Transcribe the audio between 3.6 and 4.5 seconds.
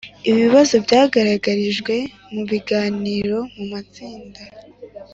matsinda